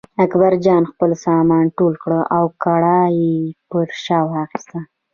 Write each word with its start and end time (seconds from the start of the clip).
اکبرجان 0.23 0.83
خپل 0.91 1.11
سامان 1.25 1.65
ټول 1.77 1.93
کړ 2.03 2.11
او 2.37 2.45
کړایی 2.63 3.15
یې 3.33 3.41
پر 3.69 3.87
شا 4.03 4.19
واخیست. 4.31 4.71